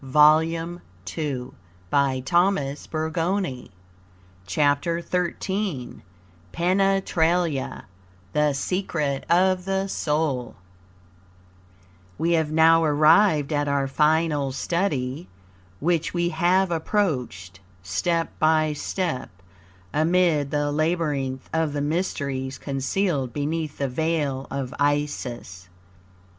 [0.03, 1.53] "THY KINGDOM COME."
[1.91, 3.71] (Zanoni) April, 1893
[4.47, 6.01] CHAPTER XII
[6.51, 7.85] PENETRALIA
[8.33, 10.55] THE SECRET OF THE SOUL
[12.17, 15.27] We have now arrived at our final study,
[15.79, 19.29] which we have approached step by step
[19.93, 25.69] amid the labyrinth of the mysteries concealed beneath the Veil of Isis.